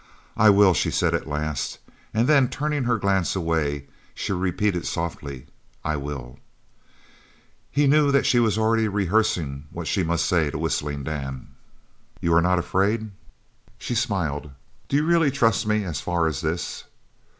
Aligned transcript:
"I 0.35 0.49
will," 0.49 0.73
she 0.73 0.89
said 0.89 1.13
at 1.13 1.27
last, 1.27 1.77
and 2.11 2.27
then 2.27 2.49
turning 2.49 2.85
her 2.85 2.97
glance 2.97 3.35
away 3.35 3.85
she 4.15 4.33
repeated 4.33 4.87
softly, 4.87 5.45
"I 5.85 5.95
will." 5.95 6.39
He 7.69 7.85
knew 7.85 8.11
that 8.11 8.25
she 8.25 8.39
was 8.39 8.57
already 8.57 8.87
rehearsing 8.87 9.65
what 9.69 9.85
she 9.85 10.01
must 10.03 10.25
say 10.25 10.49
to 10.49 10.57
Whistling 10.57 11.03
Dan. 11.03 11.49
"You 12.19 12.33
are 12.33 12.41
not 12.41 12.57
afraid?" 12.57 13.11
She 13.77 13.93
smiled. 13.93 14.49
"Do 14.89 14.95
you 14.95 15.05
really 15.05 15.29
trust 15.29 15.67
me 15.67 15.83
as 15.83 16.01
far 16.01 16.25
as 16.25 16.41
this?" 16.41 16.85